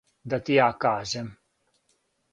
Да 0.33 0.39
ти 0.47 0.55
ја 0.59 0.69
кажем. 0.85 1.31